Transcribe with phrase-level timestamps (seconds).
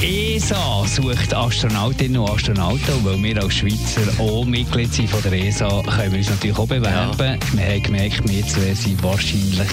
[0.00, 2.94] die ESA sucht Astronautinnen und Astronauten.
[2.94, 6.56] Und weil wir als Schweizer auch Mitglied sind von der ESA, können wir uns natürlich
[6.56, 7.18] auch bewerben.
[7.18, 7.38] Ja.
[7.52, 9.68] Wir haben gemerkt, wir zwei sind wahrscheinlich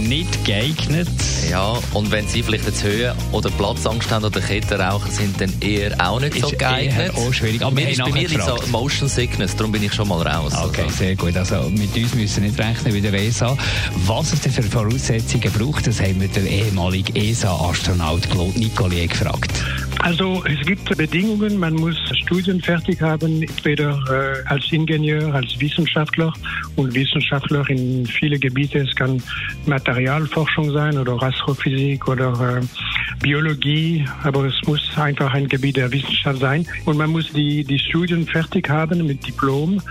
[0.00, 1.08] nicht geeignet.
[1.50, 5.94] Ja, und wenn Sie vielleicht jetzt Höhe oder Platzangst haben oder Kettenraucher sind, dann eher
[5.98, 7.12] auch nicht ist so geeignet.
[7.14, 7.62] Auch schwierig.
[7.62, 10.52] Aber mir ist bei mir so Motion Sickness, darum bin ich schon mal raus.
[10.54, 10.96] Okay, also.
[10.96, 11.36] sehr gut.
[11.36, 13.56] Also mit uns müssen wir nicht rechnen wie der ESA.
[14.06, 19.59] Was es denn für Voraussetzungen braucht, das haben wir den ehemaligen ESA-Astronaut Claude Nicollet gefragt.
[20.02, 26.32] Also es gibt Bedingungen, man muss Studien fertig haben, entweder äh, als Ingenieur, als Wissenschaftler
[26.76, 28.78] und Wissenschaftler in viele Gebiete.
[28.78, 29.22] Es kann
[29.66, 32.66] Materialforschung sein oder Astrophysik oder äh,
[33.22, 36.66] Biologie, aber es muss einfach ein Gebiet der Wissenschaft sein.
[36.86, 39.82] Und man muss die, die Studien fertig haben mit Diplom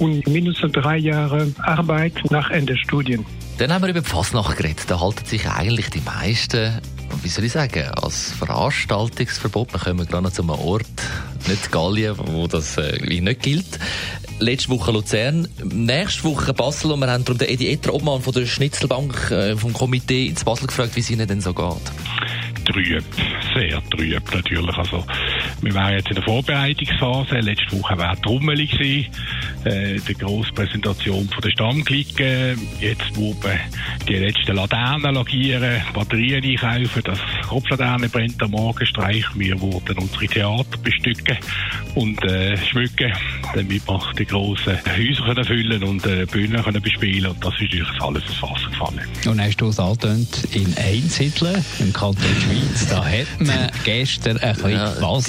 [0.00, 3.24] und mindestens drei Jahre Arbeit nach Ende Studien.
[3.58, 4.84] Dann haben wir über Fasnacht geredet.
[4.88, 6.80] Da halten sich eigentlich die meisten
[7.22, 10.86] wie soll ich sagen, als Veranstaltungsverbot, wir kommen gerade zu einem Ort,
[11.48, 13.78] nicht Gallien, wo das äh, nicht gilt.
[14.38, 18.32] Letzte Woche Luzern, nächste Woche Basel und wir haben darum den Edi Etter, Obmann von
[18.32, 21.92] der Schnitzelbank äh, vom Komitee ins Basel gefragt, wie es Ihnen denn so geht
[22.64, 23.04] trüb,
[23.54, 24.76] sehr trüb natürlich.
[24.76, 25.04] Also,
[25.60, 27.36] wir waren jetzt in der Vorbereitungsphase.
[27.40, 29.10] Letzte Woche war Trommeli gewesen,
[29.64, 32.56] äh, die grosse Präsentation von der Stammklicke.
[32.80, 33.58] Jetzt wurden
[34.08, 39.24] die letzten Laternen lagieren, Batterien einkaufen, das Kopflaterne brennt am Morgenstreich.
[39.34, 41.36] Wir wurden unsere Theater bestücken
[41.94, 43.12] und äh, schmücken,
[43.54, 47.62] damit wir die grossen Häuser können füllen und äh, Bühnen können bespielen und das ist
[47.62, 49.00] natürlich alles ins Wasser gefallen.
[49.26, 54.54] Und hast du es angetönt in Einsiedeln im Kanton Schweiz, da hat man gestern ein
[54.54, 55.28] bisschen ja, was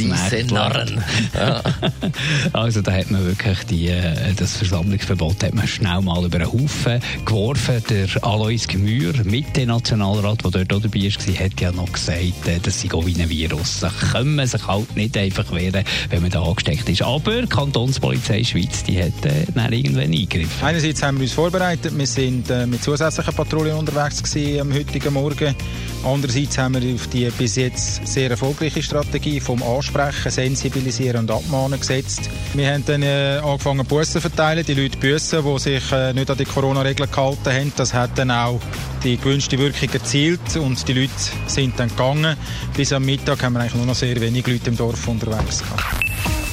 [0.52, 1.04] Narren.
[1.34, 1.62] Ja.
[2.54, 6.52] also da hat man wirklich die, äh, das Versammlungsverbot hat man schnell mal über einen
[6.52, 7.84] Haufen geworfen.
[7.90, 12.82] Der Alois Gemür, Mitte-Nationalrat, der dort auch dabei war, hat ja noch gesagt, äh, das
[12.82, 13.80] sei auch wie ein Virus.
[13.82, 17.02] Da kann man sich halt nicht einfach wehren, wenn man da angesteckt ist.
[17.02, 17.48] Aber die
[18.14, 20.66] Kantonspolizei Schweiz, die hat äh, dann irgendwann eingegriffen.
[20.66, 21.98] Einerseits haben wir uns vorbereitet.
[21.98, 25.56] Wir sind äh, mit zusätzlichen Patrouillen unterwegs gewesen am heutigen Morgen.
[26.06, 31.80] Andererseits haben wir auf die bis jetzt sehr erfolgreiche Strategie vom Ansprechen, Sensibilisieren und Abmahnen
[31.80, 32.30] gesetzt.
[32.54, 36.30] Wir haben dann äh, angefangen Bussen zu verteilen, die Leute Bussen, die sich äh, nicht
[36.30, 37.74] an die Corona-Regeln gehalten haben.
[37.76, 38.60] Das hat dann auch
[39.04, 41.14] die gewünschte Wirkung erzielt und die Leute
[41.48, 42.38] sind dann gegangen.
[42.76, 46.13] Bis am Mittag haben wir eigentlich nur noch sehr wenig Leute im Dorf unterwegs gehabt.